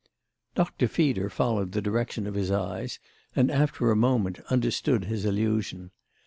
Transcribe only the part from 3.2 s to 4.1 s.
and after a